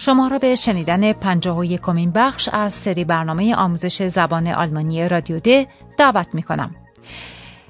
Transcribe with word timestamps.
شما 0.00 0.28
را 0.28 0.38
به 0.38 0.54
شنیدن 0.54 1.12
پنجاه 1.12 1.58
و 1.58 1.64
یکمین 1.64 2.10
بخش 2.10 2.48
از 2.52 2.74
سری 2.74 3.04
برنامه 3.04 3.54
آموزش 3.54 4.02
زبان 4.02 4.48
آلمانی 4.48 5.08
رادیو 5.08 5.38
د 5.38 5.66
دعوت 5.98 6.26
می 6.32 6.42
کنم. 6.42 6.74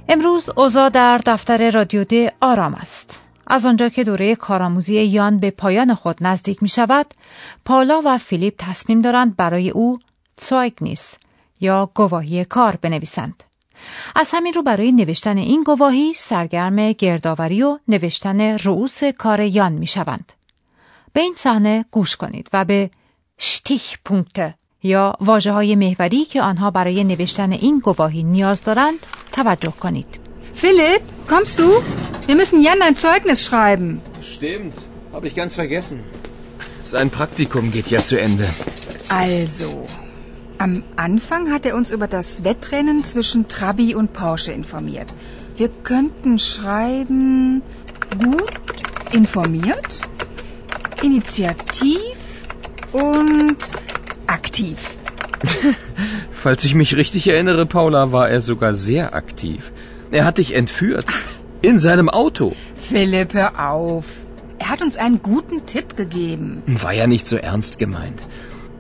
امروز 0.08 0.50
اوضاع 0.56 0.88
در 0.88 1.20
دفتر 1.26 1.70
رادیو 1.70 2.04
د 2.04 2.32
آرام 2.40 2.74
است. 2.74 3.24
از 3.46 3.66
آنجا 3.66 3.88
که 3.88 4.04
دوره 4.04 4.34
کارآموزی 4.34 5.02
یان 5.02 5.38
به 5.38 5.50
پایان 5.50 5.94
خود 5.94 6.16
نزدیک 6.20 6.62
می 6.62 6.68
شود، 6.68 7.06
پالا 7.64 8.02
و 8.04 8.18
فیلیپ 8.18 8.54
تصمیم 8.58 9.00
دارند 9.00 9.36
برای 9.36 9.70
او 9.70 9.98
نیست 10.80 11.20
یا 11.60 11.90
گواهی 11.94 12.44
کار 12.44 12.78
بنویسند. 12.82 13.44
از 14.16 14.30
همین 14.34 14.52
رو 14.54 14.62
برای 14.62 14.92
نوشتن 14.92 15.36
این 15.36 15.62
گواهی 15.62 16.12
سرگرم 16.16 16.92
گردآوری 16.92 17.62
و 17.62 17.78
نوشتن 17.88 18.40
رؤوس 18.40 19.04
کار 19.04 19.40
یان 19.40 19.72
می 19.72 19.86
شوند. 19.86 20.32
به 21.13 21.21
این 21.21 21.33
صحنه 21.37 21.85
گوش 21.91 22.15
کنید 22.15 22.49
و 22.53 22.65
به 22.65 22.89
شتیح 23.39 23.81
پونکت 24.05 24.53
یا 24.83 25.13
واجه 25.21 25.51
های 25.51 25.75
محوری 25.75 26.25
که 26.25 26.41
آنها 26.41 26.71
برای 26.71 27.03
نوشتن 27.03 27.51
این 27.51 27.79
گواهی 27.79 28.23
نیاز 28.23 28.63
دارند 28.63 28.99
توجه 29.31 29.73
کنید. 29.79 30.19
Philipp, 30.61 31.03
kommst 31.27 31.59
du? 31.59 31.67
Wir 32.27 32.35
müssen 32.35 32.61
Jan 32.61 32.81
ein 32.87 32.95
Zeugnis 32.95 33.39
schreiben. 33.47 34.01
Stimmt, 34.35 34.75
habe 35.13 35.27
ich 35.27 35.35
ganz 35.35 35.55
vergessen. 35.55 35.97
Sein 36.93 37.09
Praktikum 37.09 37.71
geht 37.71 37.89
ja 37.95 38.03
zu 38.03 38.15
Ende. 38.27 38.47
Also, 39.09 39.85
am 40.57 40.83
Anfang 40.95 41.51
hat 41.53 41.65
er 41.65 41.75
uns 41.75 41.91
über 41.91 42.07
das 42.07 42.43
Wettrennen 42.43 43.03
zwischen 43.03 43.47
Trabi 43.47 43.95
und 43.95 44.13
Porsche 44.13 44.51
informiert. 44.51 45.09
Wir 45.57 45.69
könnten 45.91 46.37
schreiben 46.39 47.61
gut 48.23 48.53
informiert, 49.11 49.91
Initiativ 51.02 52.16
und 52.92 53.56
aktiv. 54.26 54.78
Falls 56.32 56.64
ich 56.64 56.74
mich 56.74 56.96
richtig 56.96 57.28
erinnere, 57.28 57.66
Paula, 57.66 58.12
war 58.12 58.28
er 58.28 58.40
sogar 58.40 58.74
sehr 58.74 59.14
aktiv. 59.14 59.72
Er 60.10 60.24
hat 60.24 60.38
dich 60.38 60.54
entführt. 60.54 61.06
In 61.60 61.78
seinem 61.78 62.08
Auto. 62.08 62.54
Philipp, 62.76 63.34
hör 63.34 63.70
auf. 63.70 64.04
Er 64.58 64.70
hat 64.70 64.82
uns 64.82 64.96
einen 64.96 65.22
guten 65.22 65.66
Tipp 65.66 65.96
gegeben. 65.96 66.62
War 66.66 66.92
ja 66.92 67.06
nicht 67.06 67.26
so 67.26 67.36
ernst 67.36 67.78
gemeint. 67.78 68.22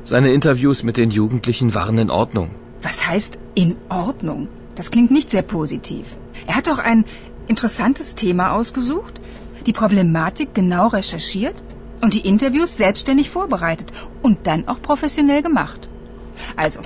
Seine 0.02 0.32
Interviews 0.32 0.82
mit 0.82 0.96
den 0.96 1.10
Jugendlichen 1.10 1.74
waren 1.74 1.98
in 1.98 2.10
Ordnung. 2.10 2.50
Was 2.82 3.06
heißt 3.06 3.38
in 3.54 3.76
Ordnung? 3.88 4.48
Das 4.74 4.90
klingt 4.90 5.10
nicht 5.10 5.30
sehr 5.30 5.42
positiv. 5.42 6.06
Er 6.46 6.56
hat 6.56 6.68
doch 6.68 6.78
ein 6.78 7.04
interessantes 7.46 8.14
Thema 8.14 8.52
ausgesucht, 8.52 9.20
die 9.66 9.72
Problematik 9.72 10.54
genau 10.54 10.86
recherchiert 10.88 11.62
und 12.00 12.14
die 12.14 12.26
Interviews 12.26 12.76
selbstständig 12.76 13.30
vorbereitet 13.30 13.92
und 14.22 14.46
dann 14.46 14.68
auch 14.68 14.80
professionell 14.80 15.42
gemacht. 15.42 15.88
Also, 16.56 16.80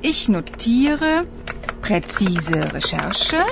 ich 0.00 0.28
notiere 0.28 1.26
präzise 1.80 2.72
Recherche, 2.72 3.42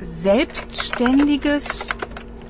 selbstständiges 0.00 1.86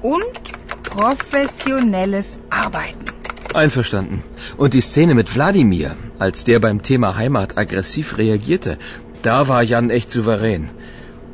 und 0.02 0.42
professionelles 0.82 2.38
Arbeiten. 2.50 3.06
Einverstanden. 3.54 4.22
Und 4.56 4.74
die 4.74 4.80
Szene 4.80 5.14
mit 5.14 5.34
Wladimir, 5.34 5.96
als 6.18 6.44
der 6.44 6.60
beim 6.60 6.82
Thema 6.82 7.16
Heimat 7.16 7.58
aggressiv 7.58 8.18
reagierte, 8.18 8.78
da 9.22 9.48
war 9.48 9.62
Jan 9.62 9.90
echt 9.90 10.10
souverän. 10.10 10.70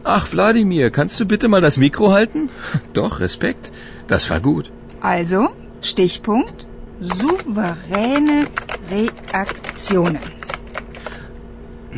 Ach, 0.04 0.32
Wladimir, 0.32 0.90
kannst 0.90 1.18
du 1.20 1.26
bitte 1.26 1.48
mal 1.48 1.60
das 1.60 1.78
Mikro 1.78 2.12
halten? 2.12 2.48
Doch, 2.92 3.20
Respekt. 3.20 3.72
Das 4.06 4.30
war 4.30 4.40
gut. 4.40 4.70
Also, 5.00 5.48
Stichpunkt, 5.86 6.66
souveräne 7.00 8.46
Reaktionen. 8.90 10.18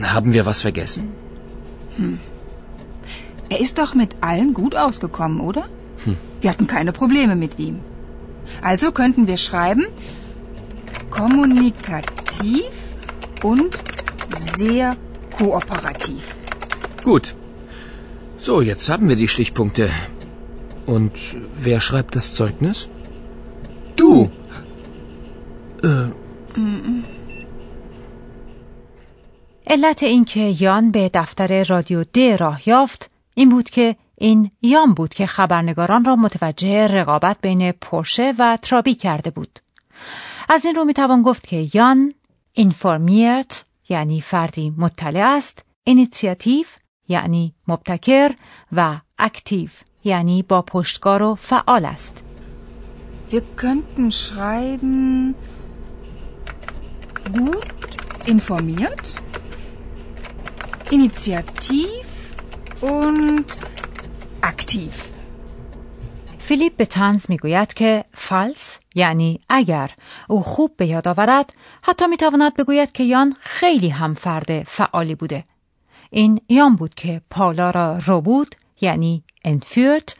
Haben 0.02 0.32
wir 0.32 0.46
was 0.46 0.60
vergessen? 0.62 1.12
Hm. 1.96 2.18
Er 3.48 3.60
ist 3.60 3.78
doch 3.78 3.94
mit 3.94 4.16
allen 4.20 4.54
gut 4.54 4.76
ausgekommen, 4.76 5.40
oder? 5.40 5.64
Hm. 6.04 6.16
Wir 6.40 6.50
hatten 6.50 6.66
keine 6.66 6.92
Probleme 6.92 7.34
mit 7.34 7.58
ihm. 7.58 7.80
Also 8.62 8.92
könnten 8.92 9.26
wir 9.26 9.36
schreiben, 9.36 9.86
kommunikativ 11.10 12.70
und 13.42 13.76
sehr 14.56 14.96
kooperativ. 15.36 16.22
Gut. 17.04 17.34
So, 18.36 18.60
jetzt 18.60 18.88
haben 18.88 19.08
wir 19.08 19.16
die 19.16 19.28
Stichpunkte. 19.28 19.90
Und 20.86 21.12
wer 21.54 21.80
schreibt 21.80 22.14
das 22.16 22.34
Zeugnis? 22.34 22.88
Du! 23.98 24.28
علت 29.66 30.02
اینکه 30.02 30.40
یان 30.60 30.90
به 30.90 31.10
دفتر 31.14 31.64
رادیو 31.64 32.04
د 32.04 32.18
راه 32.18 32.68
یافت 32.68 33.10
این 33.34 33.48
بود 33.48 33.70
که 33.70 33.96
این 34.18 34.50
یان 34.62 34.94
بود 34.94 35.14
که 35.14 35.26
خبرنگاران 35.26 36.04
را 36.04 36.16
متوجه 36.16 36.86
رقابت 36.86 37.36
بین 37.40 37.72
پرشه 37.72 38.34
و 38.38 38.58
ترابی 38.62 38.94
کرده 38.94 39.30
بود. 39.30 39.58
از 40.48 40.64
این 40.64 40.74
رو 40.74 40.84
می‌توان 40.84 41.22
گفت 41.22 41.46
که 41.46 41.68
یان 41.74 42.14
اینفورمیرت 42.52 43.64
یعنی 43.88 44.20
فردی 44.20 44.74
مطلع 44.78 45.36
است، 45.36 45.64
اینیتیاتیو 45.84 46.66
یعنی 47.08 47.54
مبتکر 47.68 48.30
و 48.72 49.00
اکتیو 49.18 49.70
یعنی 50.04 50.42
با 50.42 50.62
پشتگار 50.62 51.22
و 51.22 51.34
فعال 51.34 51.84
است. 51.84 52.27
Wir 53.30 53.42
könnten 53.62 54.10
schreiben 54.10 55.34
gut 57.38 57.68
informiert, 58.34 59.06
initiativ 60.90 62.06
und 62.80 63.48
aktiv. 64.40 64.92
فیلیپ 66.38 66.76
به 66.76 66.86
تنز 66.86 67.26
می‌گوید 67.28 67.74
که 67.74 68.04
فالس 68.14 68.78
یعنی 68.94 69.40
اگر. 69.48 69.90
او 70.28 70.42
خوب 70.42 70.76
به 70.76 70.86
یاد 70.86 71.08
آورد. 71.08 71.52
حتی 71.82 72.06
می‌تواند 72.06 72.54
بگوید 72.54 72.92
که 72.92 73.04
یان 73.04 73.34
خیلی 73.40 73.88
هم 73.88 74.14
فرد 74.14 74.62
فعالی 74.62 75.14
بوده. 75.14 75.44
این 76.10 76.40
یان 76.48 76.76
بود 76.76 76.94
که 76.94 77.20
پالا 77.30 77.70
را 77.70 77.98
رو 78.06 78.20
بود 78.20 78.54
یعنی 78.80 79.22
انفیرت 79.44 80.14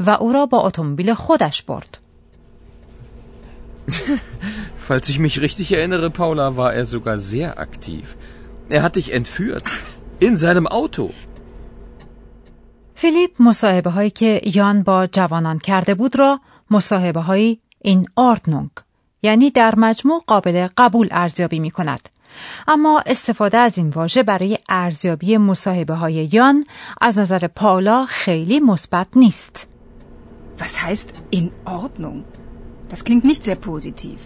و 0.00 0.10
او 0.10 0.32
را 0.32 0.46
با 0.46 0.60
اتومبیل 0.60 1.14
خودش 1.14 1.62
برد. 1.62 1.98
Falls 4.88 5.08
ich 5.08 5.18
mich 5.18 5.40
richtig 5.40 5.72
erinnere, 5.72 6.10
Paula, 6.10 6.56
war 6.56 6.72
er 6.72 6.86
sogar 6.86 7.18
sehr 7.18 7.58
aktiv. 7.58 8.16
Er 8.68 8.82
hat 8.82 8.96
dich 8.96 9.12
entführt. 9.12 9.64
In 10.20 10.36
seinem 10.36 10.66
Auto. 10.66 11.10
فیلیپ 12.94 13.42
مصاحبه 13.42 13.90
هایی 13.90 14.10
که 14.10 14.40
یان 14.44 14.82
با 14.82 15.06
جوانان 15.06 15.58
کرده 15.58 15.94
بود 15.94 16.18
را 16.18 16.40
مصاحبه 16.70 17.20
های 17.20 17.58
این 17.80 18.08
آردنونگ 18.16 18.70
یعنی 19.22 19.50
در 19.50 19.74
مجموع 19.76 20.22
قابل 20.26 20.68
قبول 20.76 21.08
ارزیابی 21.10 21.58
می 21.58 21.70
کند. 21.70 22.08
اما 22.68 23.02
استفاده 23.06 23.58
از 23.58 23.78
این 23.78 23.88
واژه 23.88 24.22
برای 24.22 24.58
ارزیابی 24.68 25.36
مصاحبه 25.36 25.94
های 25.94 26.28
یان 26.32 26.64
از 27.00 27.18
نظر 27.18 27.46
پاولا 27.46 28.06
خیلی 28.06 28.60
مثبت 28.60 29.06
نیست. 29.16 29.68
Was 30.58 30.76
heißt 30.86 31.08
in 31.32 31.50
Ordnung? 31.66 32.43
Das 32.88 33.04
klingt 33.04 33.24
nicht 33.24 33.44
sehr 33.44 33.56
positiv. 33.56 34.18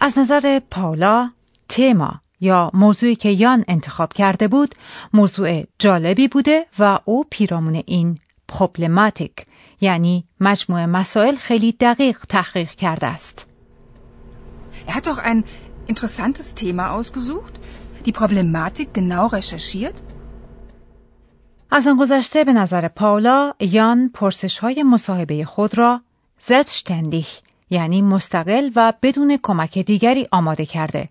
از 0.00 0.18
نظر 0.18 0.60
پاولا 0.70 1.30
تما 1.68 2.20
یا 2.40 2.70
موضوعی 2.74 3.16
که 3.16 3.28
یان 3.28 3.64
انتخاب 3.68 4.12
کرده 4.12 4.48
بود 4.48 4.74
موضوع 5.12 5.66
جالبی 5.78 6.28
بوده 6.28 6.66
و 6.78 6.98
او 7.04 7.24
پیرامون 7.30 7.82
این 7.86 8.18
پروبلماتیک 8.48 9.32
یعنی 9.80 10.24
مجموعه 10.40 10.86
مسائل 10.86 11.34
خیلی 11.34 11.72
دقیق 11.72 12.18
تحقیق 12.28 12.70
کرده 12.70 13.06
است. 13.06 13.46
Er 14.86 14.94
hat 14.94 15.08
auch 15.08 15.18
ein 15.18 15.44
interessantes 15.86 16.54
Thema 16.54 16.84
ausgesucht, 16.96 17.54
die 18.06 18.12
Problematik 18.12 18.94
genau 18.94 19.26
recherchiert. 19.26 20.02
از 21.70 21.86
آن 21.86 21.96
گذشته 21.96 22.44
به 22.44 22.52
نظر 22.52 22.88
پاولا 22.88 23.52
یان 23.60 24.10
پرسش 24.14 24.58
های 24.58 24.82
مصاحبه 24.82 25.44
خود 25.44 25.78
را 25.78 26.00
selbstständig 26.38 27.26
یعنی 27.70 28.02
مستقل 28.02 28.70
و 28.76 28.92
بدون 29.02 29.38
کمک 29.42 29.78
دیگری 29.78 30.28
آماده 30.32 30.66
کرده 30.66 31.08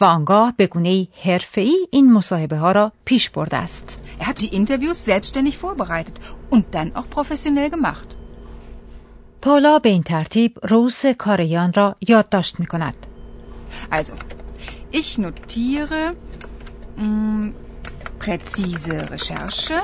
و 0.00 0.04
آنگاه 0.04 0.54
به 0.56 0.66
گونه 0.66 1.08
حرفه‌ای 1.24 1.88
این 1.90 2.12
مصاحبه 2.12 2.56
ها 2.56 2.72
را 2.72 2.92
پیش 3.04 3.30
برده 3.30 3.56
است. 3.56 3.98
Er 4.20 4.24
hat 4.24 4.40
die 4.40 4.54
Interviews 4.54 5.04
selbstständig 5.04 5.58
vorbereitet 5.58 6.16
und 6.50 6.64
dann 6.74 6.92
auch 6.94 7.08
professionell 7.16 7.70
gemacht. 7.70 8.16
پاولا 9.42 9.78
به 9.78 9.88
این 9.88 10.02
ترتیب 10.02 10.58
روس 10.62 11.06
کاریان 11.06 11.72
را 11.72 11.96
یادداشت 12.08 12.60
می 12.60 12.66
کند. 12.66 13.06
Also, 13.92 14.12
ich 14.92 15.18
notiere 15.18 16.02
mh, 16.98 17.52
präzise 18.20 19.10
Recherche, 19.10 19.80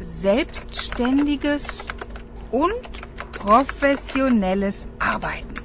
selbstständiges 0.00 1.64
und 2.50 3.03
professionelles 3.44 4.86
Arbeiten. 5.00 5.62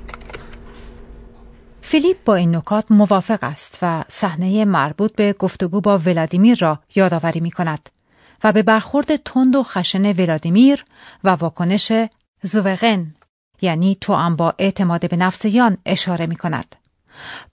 فیلیپ 1.82 2.18
با 2.26 2.36
این 2.36 2.56
نکات 2.56 2.86
موافق 2.90 3.40
است 3.42 3.80
و 3.82 4.04
صحنه 4.08 4.66
مربوط 4.66 5.16
به 5.16 5.34
گفتگو 5.34 5.82
با 5.82 5.98
ولادیمیر 5.98 6.58
را 6.60 6.80
یادآوری 6.96 7.40
می 7.40 7.52
کند 7.52 7.90
و 8.44 8.52
به 8.52 8.64
برخورد 8.64 9.16
تند 9.16 9.56
و 9.56 9.64
خشن 9.64 10.12
ولادیمیر 10.12 10.86
و 11.24 11.30
واکنش 11.30 11.92
زوغن 12.44 13.14
یعنی 13.62 13.98
تو 14.02 14.14
هم 14.14 14.36
با 14.36 14.54
اعتماد 14.58 15.10
به 15.10 15.16
نفس 15.18 15.46
یان 15.46 15.78
اشاره 15.86 16.26
می 16.26 16.36
کند. 16.36 16.76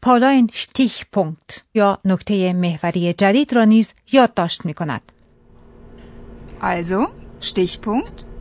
پالا 0.02 0.28
این 0.28 0.50
شتیخ 0.52 1.04
پونکت 1.12 1.62
یا 1.74 1.98
نکته 2.04 2.52
محوری 2.52 3.12
جدید 3.12 3.52
را 3.52 3.64
نیز 3.64 3.94
یادداشت 4.12 4.64
می 4.64 4.74
کند. 4.74 5.12
Also, 6.62 7.08
Stichpunkt, 7.40 8.35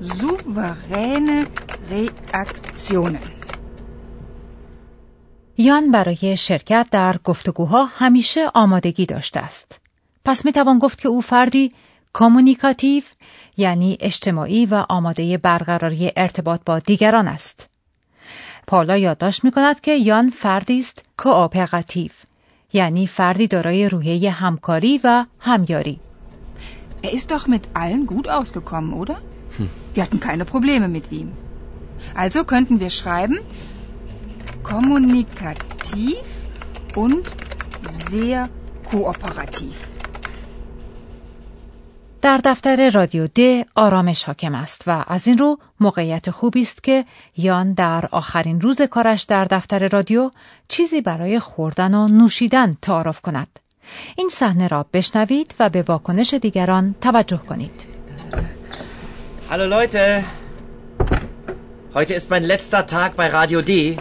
souveräne 0.00 1.46
Reaktionen. 1.90 3.22
یان 5.58 5.90
برای 5.90 6.36
شرکت 6.36 6.86
در 6.90 7.16
گفتگوها 7.24 7.84
همیشه 7.84 8.50
آمادگی 8.54 9.06
داشته 9.06 9.40
است. 9.40 9.80
پس 10.24 10.44
می 10.44 10.52
توان 10.52 10.78
گفت 10.78 11.00
که 11.00 11.08
او 11.08 11.20
فردی 11.20 11.72
kommunikativ 12.12 13.02
یعنی 13.56 13.98
اجتماعی 14.00 14.66
و 14.66 14.84
آماده 14.88 15.38
برقراری 15.38 16.12
ارتباط 16.16 16.60
با 16.66 16.78
دیگران 16.78 17.28
است. 17.28 17.68
پاولا 18.66 18.96
یادداشت 18.96 19.44
می 19.44 19.50
کند 19.50 19.80
که 19.80 19.94
یان 19.94 20.30
فردی 20.30 20.78
است 20.78 21.04
kooperativ 21.16 22.10
یعنی 22.72 23.06
فردی 23.06 23.46
دارای 23.46 23.88
روحیه 23.88 24.30
همکاری 24.30 25.00
و 25.04 25.24
همیاری. 25.38 26.00
Er 27.02 27.12
ist 27.12 27.30
doch 27.30 27.46
mit 27.46 27.62
allen 27.74 28.06
gut 28.06 28.28
ausgekommen, 28.28 28.92
oder? 28.92 29.16
Wir 29.94 30.02
hatten 30.04 30.20
keine 30.20 30.44
Probleme 30.44 30.88
mit 30.88 31.06
ihm. 31.12 31.28
Also 32.14 32.44
könnten 32.44 32.80
wir 32.80 32.90
schreiben, 32.90 33.38
kommunikativ 34.62 36.26
und 36.96 37.24
sehr 38.10 38.48
kooperativ. 38.90 39.76
در 42.22 42.40
دفتر 42.44 42.90
رادیو 42.90 43.26
د 43.26 43.66
آرامش 43.74 44.24
حاکم 44.24 44.54
است 44.54 44.82
و 44.86 45.04
از 45.08 45.28
این 45.28 45.38
رو 45.38 45.58
موقعیت 45.80 46.30
خوبی 46.30 46.60
است 46.62 46.82
که 46.82 47.04
یان 47.36 47.72
در 47.72 48.08
آخرین 48.12 48.60
روز 48.60 48.82
کارش 48.82 49.22
در 49.22 49.44
دفتر 49.44 49.88
رادیو 49.88 50.30
چیزی 50.68 51.00
برای 51.00 51.38
خوردن 51.38 51.94
و 51.94 52.08
نوشیدن 52.08 52.76
تعارف 52.82 53.20
کند. 53.20 53.58
این 54.16 54.28
صحنه 54.28 54.68
را 54.68 54.86
بشنوید 54.92 55.54
و 55.58 55.70
به 55.70 55.82
واکنش 55.82 56.34
دیگران 56.34 56.94
توجه 57.00 57.36
کنید. 57.36 57.97
Hallo 59.50 59.64
Leute. 59.64 60.24
Heute 61.94 62.12
ist 62.12 62.28
mein 62.28 62.42
letzter 62.42 62.86
Tag 62.86 63.16
bei 63.16 63.28
Radio 63.28 63.62
D. 63.62 63.96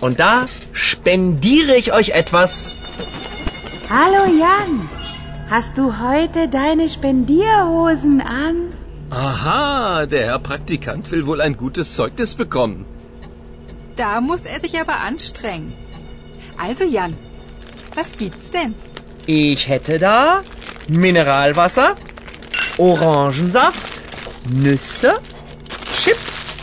Und 0.00 0.20
da 0.20 0.46
spendiere 0.72 1.76
ich 1.76 1.92
euch 1.92 2.10
etwas. 2.10 2.78
Hallo 3.90 4.24
Jan, 4.24 4.88
hast 5.50 5.76
du 5.76 5.98
heute 5.98 6.48
deine 6.48 6.88
Spendierhosen 6.88 8.22
an? 8.22 8.72
Aha, 9.10 10.06
der 10.06 10.24
Herr 10.24 10.38
Praktikant 10.38 11.10
will 11.10 11.26
wohl 11.26 11.42
ein 11.42 11.58
gutes 11.58 11.94
Zeugnis 11.94 12.34
bekommen. 12.34 12.86
Da 13.96 14.22
muss 14.22 14.46
er 14.46 14.60
sich 14.60 14.80
aber 14.80 15.00
anstrengen. 15.00 15.74
Also 16.56 16.84
Jan, 16.84 17.14
was 17.94 18.16
gibt's 18.16 18.50
denn? 18.50 18.74
Ich 19.26 19.68
hätte 19.68 19.98
da 19.98 20.42
Mineralwasser, 20.88 21.96
Orangensaft, 22.78 23.89
Nüsse, 24.48 25.20
Chips. 26.00 26.62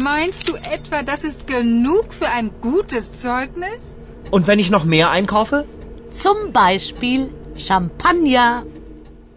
Meinst 0.00 0.48
du 0.48 0.54
etwa, 0.54 1.02
das 1.02 1.24
ist 1.24 1.46
genug 1.46 2.14
für 2.14 2.28
ein 2.28 2.50
gutes 2.60 3.12
Zeugnis? 3.12 3.98
Und 4.30 4.46
wenn 4.46 4.58
ich 4.58 4.70
noch 4.70 4.84
mehr 4.84 5.10
einkaufe? 5.10 5.64
Zum 6.10 6.52
Beispiel 6.52 7.30
Champagner. 7.58 8.62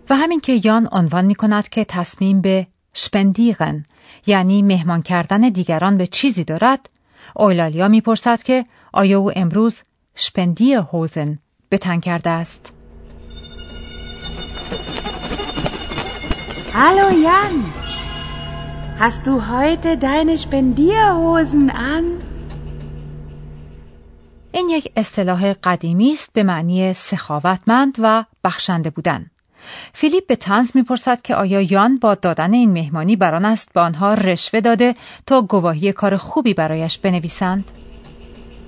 و 0.10 0.16
همین 0.16 0.40
که 0.40 0.62
یان 0.63 0.90
عنوان 0.92 1.25
می 1.25 1.36
کند 1.36 1.69
که 1.69 1.86
تصمیم 1.86 2.42
به 2.42 2.68
شپندیغن 2.94 3.86
یعنی 4.25 4.62
مهمان 4.62 5.02
کردن 5.02 5.50
دیگران 5.50 5.98
به 5.98 6.07
چیزی 6.07 6.44
دارد 6.44 6.90
اویلالیا 7.36 7.88
می‌پرسد 7.88 8.44
که 8.44 8.66
آیا 8.94 9.19
او 9.19 9.31
امروز 9.36 9.81
شپندی 10.16 10.74
هوزن 10.74 11.40
به 11.69 11.78
تن 11.78 12.00
کرده 12.00 12.30
است 12.30 12.74
Hallo 16.86 17.08
Jan, 17.28 17.56
hast 19.04 19.22
du 19.28 19.34
heute 19.56 19.98
deine 19.98 20.38
Spendierhosen 20.38 21.70
an? 21.70 22.06
این 24.52 24.70
یک 24.70 24.92
اصطلاح 24.96 25.54
قدیمی 25.54 26.12
است 26.12 26.34
به 26.34 26.44
معنی 26.44 26.94
سخاوتمند 26.94 27.96
و 28.00 28.26
بخشنده 28.44 28.90
بودن 28.90 29.26
فیلیپ 29.94 30.28
به 30.28 30.36
تنز 30.36 30.72
می‌پرسد 30.76 31.22
که 31.22 31.36
آیا 31.36 31.62
یان 31.62 31.98
با 31.98 32.16
دادن 32.16 32.54
این 32.54 32.72
مهمانی 32.72 33.16
بران 33.16 33.46
است 33.46 33.74
به 33.74 33.80
آنها 33.80 34.14
رشوه 34.14 34.62
داده 34.62 34.96
تا 35.26 35.42
گواهی 35.42 35.92
کار 35.94 36.18
خوبی 36.18 36.54
برایش 36.54 36.98
بنویسند 36.98 37.72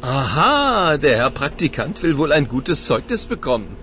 Aha, 0.03 0.97
der 0.97 1.15
Herr 1.17 1.29
Praktikant 1.29 2.01
will 2.01 2.17
wohl 2.17 2.31
ein 2.31 2.47
gutes 2.47 2.87
Zeugnis 2.87 3.27
bekommen. 3.27 3.80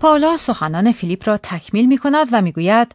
پاولا 0.00 0.36
سخنان 0.36 0.92
فیلیپ 0.92 1.28
را 1.28 1.36
تکمیل 1.36 1.86
می 1.86 1.98
کند 1.98 2.26
و 2.32 2.42
می‌گوید 2.42 2.94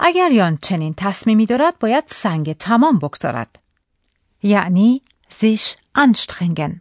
اگر 0.00 0.30
یان 0.30 0.56
چنین 0.62 0.94
تصمیمی 0.96 1.46
دارد 1.46 1.78
باید 1.78 2.04
سنگ 2.06 2.52
تمام 2.52 2.98
بگذارد 2.98 3.58
یعنی 4.42 5.02
زیش 5.38 5.76
انشترنگن 5.94 6.80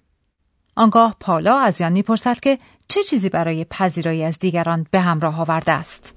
آنگاه 0.76 1.16
پاولا 1.20 1.60
از 1.60 1.82
یان 1.82 1.92
می‌پرسد 1.92 2.40
که 2.40 2.58
چه 2.88 3.04
چیزی 3.04 3.30
برای 3.30 3.66
پذیرایی 3.66 4.24
از 4.24 4.40
دیگران 4.40 4.88
به 4.92 5.00
همراه 5.00 5.40
آورده 5.40 5.72
است 5.72 6.16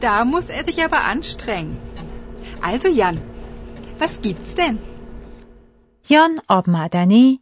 Da 0.00 0.24
muss 0.24 0.48
er 0.50 0.62
sich 0.64 0.78
aber 0.86 1.00
anstrengen. 1.14 1.76
Also 2.62 2.88
Jan, 3.00 3.16
was 4.00 4.12
gibt's 4.22 4.54
denn? 4.56 4.78
یان 6.10 6.40
آب 6.48 6.70
معدنی 6.70 7.40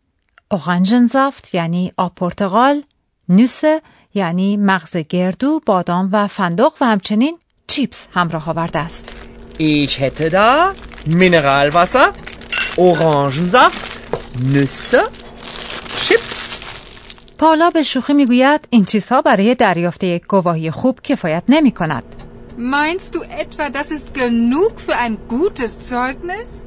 اورانژنزافت 0.51 1.55
یعنی 1.55 1.93
آب 1.97 2.15
پرتقال 2.15 2.83
نوسه 3.29 3.83
یعنی 4.17 4.57
مغز 4.57 4.97
گردو 4.97 5.61
بادام 5.67 6.09
و 6.13 6.27
فندق 6.27 6.73
و 6.81 6.85
همچنین 6.85 7.39
چیپس 7.67 8.09
همراه 8.15 8.51
آورده 8.51 8.79
است 8.79 9.17
Ich 9.59 10.01
hätte 10.01 10.31
da 10.31 10.75
Mineralwasser, 11.21 12.09
Orangensaft, 12.77 13.91
Nüsse, 14.53 15.03
Chips. 16.05 16.37
پاولا 17.39 17.71
به 17.71 17.83
شوخی 17.83 18.15
می‌گوید 18.15 18.69
این 18.71 18.85
چیزها 18.85 19.23
برای 19.23 19.55
دریافت 19.55 20.05
یک 20.05 20.27
گواهی 20.27 20.71
خوب 20.71 21.01
کفایت 21.01 21.43
نمی 21.49 21.73
کند. 21.73 22.05
Meinst 22.59 23.15
du 23.15 23.21
etwa, 23.23 23.71
das 23.71 23.91
ist 23.91 24.07
genug 24.15 24.73
für 24.87 24.97
ein 24.97 25.17
gutes 25.29 25.91
Zeugnis? 25.91 26.67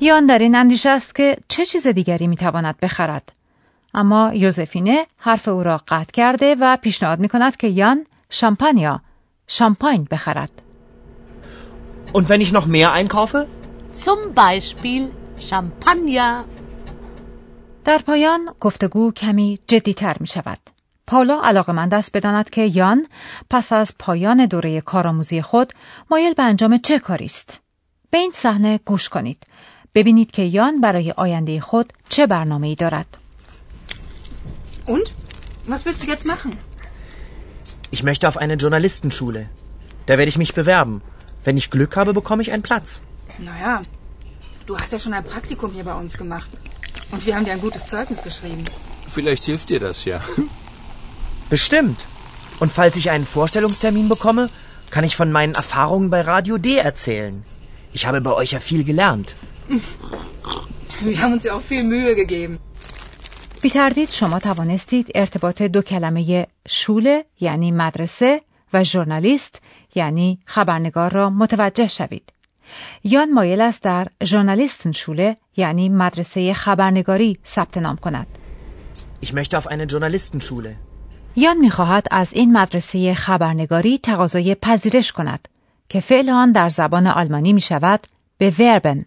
یان 0.00 0.26
در 0.26 0.38
این 0.38 0.54
اندیشه 0.54 0.90
است 0.90 1.14
که 1.14 1.36
چه 1.48 1.64
چیز 1.64 1.86
دیگری 1.86 2.26
می‌تواند 2.26 2.76
بخرد. 2.82 3.32
اما 3.98 4.30
یوزفینه 4.34 5.06
حرف 5.18 5.48
او 5.48 5.62
را 5.62 5.80
قطع 5.88 6.12
کرده 6.12 6.56
و 6.60 6.76
پیشنهاد 6.76 7.18
می 7.20 7.28
کند 7.28 7.56
که 7.56 7.68
یان 7.68 8.06
شامپانیا 8.30 9.00
شامپاین 9.46 10.08
بخرد. 10.10 10.50
Und 12.14 12.28
wenn 12.28 12.40
ich 12.40 12.52
noch 12.52 12.66
mehr 12.66 12.92
einkaufe? 12.92 13.46
Zum 14.04 14.18
Beispiel 14.34 15.02
Champagner. 15.40 16.44
در 17.84 17.98
پایان 17.98 18.40
گفتگو 18.60 19.12
کمی 19.12 19.58
جدیتر 19.66 20.16
می 20.20 20.26
شود. 20.26 20.58
پاولا 21.06 21.40
علاقمند 21.42 21.94
است 21.94 22.16
بداند 22.16 22.50
که 22.50 22.62
یان 22.62 23.06
پس 23.50 23.72
از 23.72 23.92
پایان 23.98 24.46
دوره 24.46 24.80
کارآموزی 24.80 25.42
خود 25.42 25.72
مایل 26.10 26.34
به 26.34 26.42
انجام 26.42 26.76
چه 26.76 26.98
کاری 26.98 27.24
است. 27.24 27.60
به 28.10 28.18
این 28.18 28.30
صحنه 28.34 28.80
گوش 28.84 29.08
کنید. 29.08 29.46
ببینید 29.94 30.30
که 30.30 30.42
یان 30.42 30.80
برای 30.80 31.10
آینده 31.16 31.60
خود 31.60 31.92
چه 32.08 32.26
برنامه 32.26 32.66
ای 32.66 32.74
دارد. 32.74 33.18
Und? 34.88 35.12
Was 35.66 35.84
willst 35.84 36.02
du 36.02 36.06
jetzt 36.06 36.24
machen? 36.24 36.56
Ich 37.90 38.02
möchte 38.02 38.26
auf 38.26 38.38
eine 38.38 38.54
Journalistenschule. 38.54 39.48
Da 40.06 40.16
werde 40.18 40.30
ich 40.30 40.38
mich 40.38 40.54
bewerben. 40.54 41.02
Wenn 41.44 41.58
ich 41.58 41.70
Glück 41.70 41.96
habe, 41.96 42.12
bekomme 42.14 42.42
ich 42.42 42.52
einen 42.52 42.62
Platz. 42.62 43.02
Naja, 43.38 43.82
du 44.66 44.78
hast 44.78 44.92
ja 44.92 44.98
schon 44.98 45.14
ein 45.14 45.24
Praktikum 45.24 45.72
hier 45.72 45.84
bei 45.84 45.94
uns 45.94 46.16
gemacht. 46.16 46.50
Und 47.12 47.24
wir 47.26 47.36
haben 47.36 47.44
dir 47.44 47.52
ein 47.52 47.60
gutes 47.60 47.86
Zeugnis 47.86 48.22
geschrieben. 48.22 48.64
Vielleicht 49.08 49.44
hilft 49.44 49.68
dir 49.68 49.80
das 49.80 50.04
ja. 50.04 50.20
Bestimmt. 51.50 52.00
Und 52.60 52.72
falls 52.72 52.96
ich 52.96 53.10
einen 53.10 53.26
Vorstellungstermin 53.26 54.08
bekomme, 54.08 54.48
kann 54.90 55.04
ich 55.04 55.16
von 55.16 55.30
meinen 55.30 55.54
Erfahrungen 55.54 56.10
bei 56.10 56.22
Radio 56.22 56.58
D 56.58 56.76
erzählen. 56.76 57.44
Ich 57.92 58.06
habe 58.06 58.20
bei 58.20 58.32
euch 58.32 58.52
ja 58.52 58.60
viel 58.60 58.84
gelernt. 58.84 59.36
Wir 61.00 61.22
haben 61.22 61.34
uns 61.34 61.44
ja 61.44 61.54
auch 61.54 61.62
viel 61.62 61.84
Mühe 61.84 62.14
gegeben. 62.14 62.58
بی 63.62 63.70
تردید 63.70 64.10
شما 64.10 64.38
توانستید 64.38 65.10
ارتباط 65.14 65.62
دو 65.62 65.82
کلمه 65.82 66.46
شوله 66.68 67.24
یعنی 67.40 67.72
مدرسه 67.72 68.40
و 68.72 68.84
ژورنالیست 68.84 69.62
یعنی 69.94 70.38
خبرنگار 70.44 71.12
را 71.12 71.30
متوجه 71.30 71.86
شوید. 71.86 72.32
یان 73.04 73.32
مایل 73.32 73.60
است 73.60 73.82
در 73.82 74.06
ژورنالیستن 74.24 74.92
شوله 74.92 75.36
یعنی 75.56 75.88
مدرسه 75.88 76.54
خبرنگاری 76.54 77.38
ثبت 77.46 77.78
نام 77.78 77.96
کند. 77.96 78.26
Ich 79.22 79.32
möchte 79.32 79.58
auf 79.58 79.66
eine 79.66 79.86
Journalistenschule. 79.86 80.76
یان 81.36 81.56
می‌خواهد 81.56 82.06
از 82.10 82.32
این 82.32 82.52
مدرسه 82.52 83.14
خبرنگاری 83.14 83.98
تقاضای 83.98 84.54
پذیرش 84.54 85.12
کند 85.12 85.48
که 85.88 86.00
فعل 86.00 86.30
آن 86.30 86.52
در 86.52 86.68
زبان 86.68 87.06
آلمانی 87.06 87.52
می 87.52 87.60
شود 87.60 88.06
به 88.38 88.52
وربن 88.58 89.04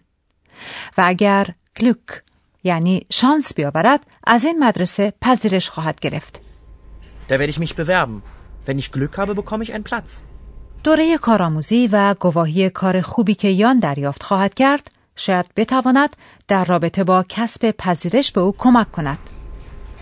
و 0.98 1.02
اگر 1.06 1.54
گلوک 1.80 2.22
یعنی 2.64 3.06
شانس 3.10 3.54
بیاورد 3.54 4.06
از 4.26 4.44
این 4.44 4.64
مدرسه 4.64 5.12
پذیرش 5.20 5.70
خواهد 5.70 6.00
گرفت. 6.00 6.40
Da 7.28 7.38
werde 7.38 7.50
ich 7.50 7.58
mich 7.58 7.76
bewerben. 7.76 8.22
Wenn 8.66 8.78
ich 8.78 8.92
Glück 8.92 9.18
habe, 9.18 9.34
bekomme 9.34 9.64
ich 9.64 9.72
einen 9.74 9.84
Platz. 9.84 10.22
دوره 10.84 11.18
کارآموزی 11.18 11.88
و 11.92 12.14
گواهی 12.20 12.70
کار 12.70 13.00
خوبی 13.00 13.34
که 13.34 13.48
یان 13.48 13.78
دریافت 13.78 14.22
خواهد 14.22 14.54
کرد 14.54 14.90
شاید 15.16 15.46
بتواند 15.56 16.16
در 16.48 16.64
رابطه 16.64 17.04
با 17.04 17.24
کسب 17.28 17.70
پذیرش 17.70 18.32
به 18.32 18.40
او 18.40 18.52
کمک 18.58 18.92
کند. 18.92 19.18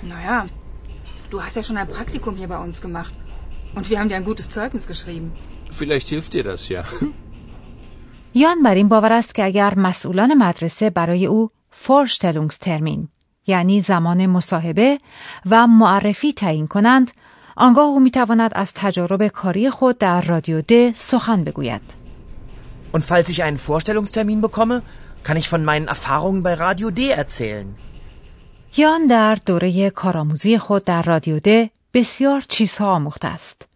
Naja, 0.03 0.47
du 1.31 1.43
hast 1.43 1.57
ja 1.57 1.63
schon 1.63 1.77
ein 1.77 1.89
Praktikum 1.97 2.37
hier 2.37 2.49
bei 2.49 2.59
uns 2.67 2.81
gemacht. 2.81 3.15
Und 3.77 3.91
wir 3.91 3.99
haben 3.99 4.09
dir 4.09 4.17
ein 4.17 4.25
gutes 4.25 4.51
Zeugnis 4.51 4.87
geschrieben. 4.87 5.33
Vielleicht 5.71 6.09
hilft 6.09 6.33
dir 6.33 6.45
das 6.45 6.69
ja. 6.69 6.85
یان 8.35 8.63
بر 8.63 8.75
این 8.75 8.89
باور 8.89 9.13
است 9.13 9.35
که 9.35 9.45
اگر 9.45 9.75
مسئولان 9.79 10.35
مدرسه 10.35 10.91
برای 10.91 11.27
او 11.27 11.51
فورشتلونگسترمین 11.83 13.09
یعنی 13.47 13.81
زمان 13.81 14.27
مصاحبه 14.27 14.99
و 15.51 15.67
معرفی 15.67 16.33
تعیین 16.33 16.67
کنند 16.67 17.11
آنگاه 17.57 17.85
او 17.85 18.01
می‌تواند 18.01 18.51
از 18.55 18.75
تجارب 18.75 19.29
کاری 19.29 19.71
خود 19.71 19.99
در 19.99 20.21
رادیو 20.21 20.63
د 20.63 20.95
سخن 20.95 21.45
بگوید 21.45 21.81
Und 22.93 23.05
falls 23.05 23.29
ich 23.29 23.43
einen 23.43 23.59
Vorstellungstermin 23.59 24.41
bekomme, 24.41 24.83
kann 25.27 25.37
ich 25.37 25.49
von 25.49 25.65
meinen 25.65 25.89
Erfahrungen 25.89 26.43
bei 26.43 26.55
Radio 26.55 26.91
D 26.91 27.01
erzählen. 27.11 27.67
یان 28.77 29.07
در 29.07 29.35
دوره 29.35 29.91
کارآموزی 29.91 30.59
خود 30.59 30.85
در 30.85 31.03
رادیو 31.03 31.41
د 31.41 31.71
بسیار 31.95 32.41
چیزها 32.41 32.93
آموخته 32.93 33.29
است 33.29 33.69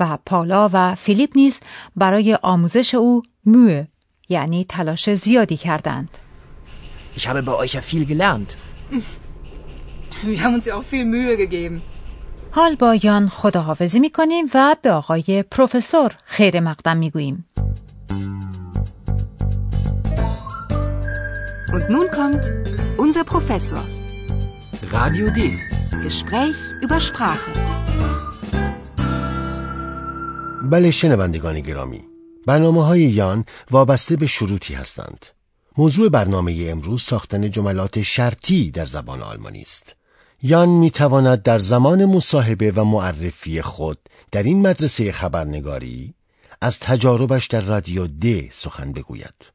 و 0.00 0.18
پالا 0.26 0.70
و 0.72 0.94
فیلیپ 0.94 1.30
نیز 1.36 1.60
برای 1.96 2.38
آموزش 2.42 2.94
او 2.94 3.22
موه 3.46 3.86
یعنی 4.28 4.64
تلاش 4.64 5.10
زیادی 5.14 5.56
کردند. 5.56 6.18
Ich 7.20 7.28
habe 7.28 7.42
bei 7.42 7.56
euch 7.62 7.72
ja 7.78 7.82
viel 7.92 8.04
gelernt. 8.12 8.50
Wir 10.30 10.38
haben 10.42 10.54
uns 10.58 10.64
ja 10.68 10.74
auch 10.78 10.86
viel 10.92 11.04
Mühe 11.04 11.36
gegeben. 11.36 11.82
حال 12.50 12.76
با 12.76 12.94
یان 12.94 13.28
خداحافظی 13.28 14.00
می 14.00 14.10
کنیم 14.10 14.46
و 14.54 14.76
به 14.82 14.90
آقای 14.90 15.44
پروفسور 15.50 16.14
خیر 16.24 16.60
مقدم 16.60 16.96
می 16.96 17.10
گوییم. 17.10 17.44
Und 21.74 21.84
nun 21.94 22.06
kommt 22.18 22.44
unser 23.04 23.24
Professor. 23.24 23.84
Radio 24.92 25.26
D. 25.36 25.40
Gespräch 26.04 26.58
über 26.82 27.00
Sprache. 27.00 27.50
بله 30.62 30.90
شنوندگان 30.90 31.60
گرامی 31.60 32.00
برنامه 32.46 32.84
های 32.84 33.00
یان 33.00 33.44
وابسته 33.70 34.16
به 34.16 34.26
شروطی 34.26 34.74
هستند 34.74 35.26
موضوع 35.80 36.08
برنامه 36.08 36.66
امروز 36.68 37.02
ساختن 37.02 37.50
جملات 37.50 38.02
شرطی 38.02 38.70
در 38.70 38.84
زبان 38.84 39.22
آلمانی 39.22 39.62
است 39.62 39.96
یان 40.42 40.68
می 40.68 40.90
تواند 40.90 41.42
در 41.42 41.58
زمان 41.58 42.04
مصاحبه 42.04 42.70
و 42.70 42.84
معرفی 42.84 43.62
خود 43.62 43.98
در 44.32 44.42
این 44.42 44.66
مدرسه 44.66 45.12
خبرنگاری 45.12 46.14
از 46.60 46.80
تجاربش 46.80 47.46
در 47.46 47.60
رادیو 47.60 48.06
د 48.06 48.50
سخن 48.50 48.92
بگوید 48.92 49.52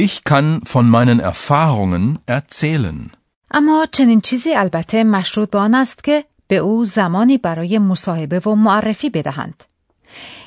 Ich 0.00 0.24
kann 0.24 0.60
von 0.72 0.86
meinen 0.96 1.20
Erfahrungen 1.20 2.18
erzählen. 2.28 3.10
اما 3.50 3.86
چنین 3.92 4.20
چیزی 4.20 4.54
البته 4.54 5.04
مشروط 5.04 5.50
به 5.50 5.58
آن 5.58 5.74
است 5.74 6.04
که 6.04 6.24
به 6.48 6.56
او 6.56 6.84
زمانی 6.84 7.38
برای 7.38 7.78
مصاحبه 7.78 8.38
و 8.38 8.54
معرفی 8.54 9.10
بدهند. 9.10 9.64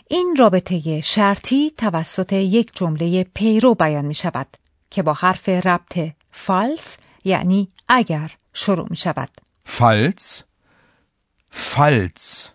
این 0.08 0.36
رابطه 0.40 1.02
شرطی 1.02 1.74
توسط 1.78 2.34
یک 2.34 2.72
جمله 2.74 3.24
پیرو 3.24 3.76
بیان 3.76 4.06
می 4.06 4.16
شود 4.16 4.48
که 4.90 5.04
با 5.04 5.14
حرف 5.14 5.50
ربط 5.50 6.00
فالس 6.32 6.98
یعنی 7.24 7.68
اگر 7.88 8.32
شروع 8.54 8.88
می 8.90 8.98
شود. 8.98 9.30
Falls, 9.66 10.44
falls, 11.52 12.50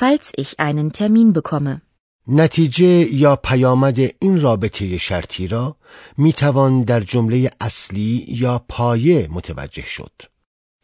Falls 0.00 0.32
ich 0.36 0.58
einen 0.58 0.92
Termin 0.92 1.32
bekomme. 1.32 1.82
نتیجه 2.28 3.14
یا 3.14 3.36
پیامد 3.36 3.98
این 4.18 4.40
رابطه 4.40 4.98
شرطی 4.98 5.46
را 5.46 5.76
می 6.16 6.32
توان 6.32 6.82
در 6.82 7.00
جمله 7.00 7.50
اصلی 7.60 8.24
یا 8.28 8.64
پایه 8.68 9.28
متوجه 9.30 9.82
شد. 9.82 10.12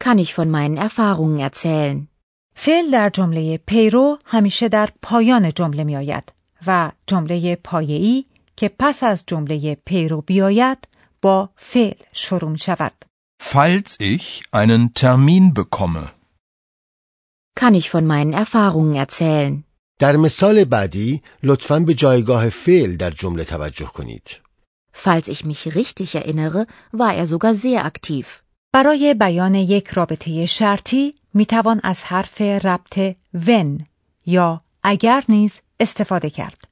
Kann 0.03 0.19
ich 0.19 0.33
von 0.33 0.49
meinen 0.51 0.77
Erfahrungen 0.77 1.39
erzählen. 1.39 2.07
فعل 2.55 2.91
در 2.91 3.09
جمله 3.09 3.57
پیرو 3.57 4.19
همیشه 4.25 4.69
در 4.69 4.89
پایان 5.01 5.51
جمله 5.51 5.83
می 5.83 5.95
آید 5.95 6.31
و 6.67 6.91
جمله 7.07 7.55
پایه‌ای 7.55 8.25
که 8.57 8.71
پس 8.79 9.03
از 9.03 9.23
جمله 9.27 9.75
پیرو 9.85 10.21
بیاید 10.21 10.87
با 11.21 11.49
فعل 11.55 11.93
شروع 12.13 12.51
می 12.51 12.59
شود. 12.59 12.91
falls 13.41 13.99
ich 13.99 14.43
einen 14.51 14.93
Termin 14.93 15.53
bekomme. 15.53 16.11
Kann 17.55 17.75
ich 17.75 17.89
von 17.89 18.05
meinen 18.05 18.33
Erfahrungen 18.33 18.95
erzählen. 18.95 19.63
در 19.99 20.15
مثال 20.17 20.63
بعدی 20.63 21.21
لطفاً 21.43 21.79
به 21.79 21.93
جایگاه 21.93 22.49
فعل 22.49 22.95
در 22.95 23.11
جمله 23.11 23.43
توجه 23.43 23.85
کنید. 23.85 24.29
Falls 24.93 25.27
ich 25.27 25.45
mich 25.45 25.75
richtig 25.75 26.15
erinnere, 26.15 26.67
war 26.91 27.13
er 27.13 27.27
sogar 27.27 27.53
sehr 27.53 27.85
aktiv. 27.85 28.25
برای 28.73 29.13
بیان 29.13 29.55
یک 29.55 29.87
رابطه 29.87 30.45
شرطی 30.45 31.15
می 31.33 31.45
توان 31.45 31.79
از 31.83 32.03
حرف 32.03 32.41
ربط 32.41 33.15
ون 33.33 33.85
یا 34.25 34.61
اگر 34.83 35.23
نیز 35.29 35.61
استفاده 35.79 36.29
کرد. 36.29 36.66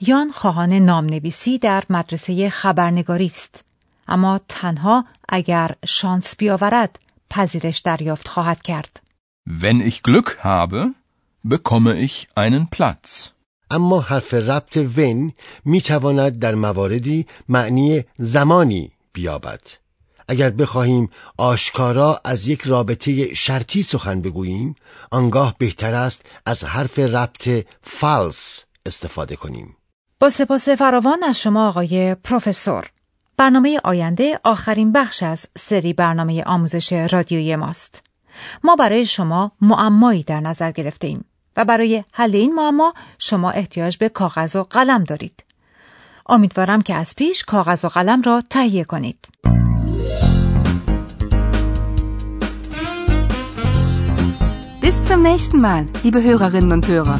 یان 0.00 0.32
خواهان 0.32 0.72
نامنویسی 0.72 1.58
در 1.58 1.84
مدرسه 1.90 2.50
خبرنگاری 2.50 3.26
است 3.26 3.64
اما 4.08 4.40
تنها 4.48 5.04
اگر 5.28 5.70
شانس 5.86 6.36
بیاورد 6.36 6.98
پذیرش 7.30 7.78
دریافت 7.78 8.28
خواهد 8.28 8.62
کرد. 8.62 9.00
Wenn 9.48 9.80
ich 9.80 10.02
Glück 10.02 10.38
habe, 10.44 10.90
bekomme 11.42 11.94
ich 11.94 12.28
einen 12.36 12.68
Platz. 12.70 13.30
اما 13.70 14.00
حرف 14.00 14.34
ربط 14.34 14.76
ون 14.96 15.32
می 15.64 15.80
تواند 15.80 16.38
در 16.38 16.54
مواردی 16.54 17.26
معنی 17.48 18.04
زمانی 18.18 18.92
بیابد. 19.12 19.60
اگر 20.28 20.50
بخواهیم 20.50 21.10
آشکارا 21.36 22.20
از 22.24 22.48
یک 22.48 22.62
رابطه 22.62 23.34
شرطی 23.34 23.82
سخن 23.82 24.20
بگوییم 24.20 24.74
آنگاه 25.10 25.54
بهتر 25.58 25.94
است 25.94 26.26
از 26.46 26.64
حرف 26.64 26.98
ربط 26.98 27.66
فالس 27.82 28.64
استفاده 28.88 29.36
کنیم. 29.36 29.76
با 30.20 30.28
سپاس 30.28 30.68
فراوان 30.68 31.22
از 31.22 31.40
شما 31.40 31.68
آقای 31.68 32.14
پروفسور. 32.14 32.90
برنامه 33.36 33.80
آینده 33.84 34.40
آخرین 34.44 34.92
بخش 34.92 35.22
از 35.22 35.46
سری 35.58 35.92
برنامه 35.92 36.42
آموزش 36.42 36.92
رادیویی 36.92 37.56
ماست. 37.56 38.02
ما 38.64 38.76
برای 38.76 39.06
شما 39.06 39.52
معمایی 39.60 40.22
در 40.22 40.40
نظر 40.40 40.70
گرفته 40.70 41.06
ایم 41.06 41.24
و 41.56 41.64
برای 41.64 42.04
حل 42.12 42.34
این 42.34 42.54
معما 42.54 42.94
شما 43.18 43.50
احتیاج 43.50 43.96
به 43.96 44.08
کاغذ 44.08 44.56
و 44.56 44.62
قلم 44.62 45.04
دارید. 45.04 45.44
امیدوارم 46.28 46.82
که 46.82 46.94
از 46.94 47.14
پیش 47.16 47.44
کاغذ 47.44 47.84
و 47.84 47.88
قلم 47.88 48.22
را 48.22 48.42
تهیه 48.50 48.84
کنید. 48.84 49.28
Bis 54.88 55.04
zum 55.08 55.20
nächsten 55.22 55.60
Mal, 55.60 55.82
liebe 56.02 56.20
Hörerinnen 56.28 56.72
und 56.72 56.84
Hörer. 56.88 57.18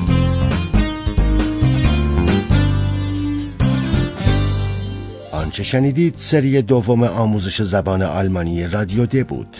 آنچه 5.48 5.62
شنیدید 5.62 6.14
سری 6.16 6.62
دوم 6.62 7.02
آموزش 7.02 7.62
زبان 7.62 8.02
آلمانی 8.02 8.66
رادیو 8.66 9.06
د 9.06 9.26
بود. 9.26 9.56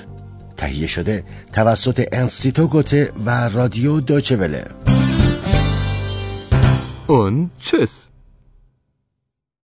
تهیه 0.56 0.86
شده 0.86 1.24
توسط 1.52 2.08
انستیتو 2.12 2.66
گوته 2.66 3.12
و 3.26 3.48
رادیو 3.48 4.00
دوچه 4.00 4.36
وله. 4.36 4.64
Und 7.08 7.50
tschüss. 7.64 8.17